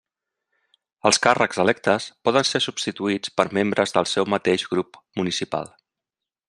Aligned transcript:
Els 1.09 1.19
càrrecs 1.25 1.59
electes 1.63 2.07
poden 2.29 2.49
ser 2.53 2.63
substituïts 2.67 3.35
per 3.41 3.47
membres 3.61 3.95
del 3.99 4.11
seu 4.17 4.31
mateix 4.37 4.69
grup 4.75 5.03
municipal. 5.23 5.75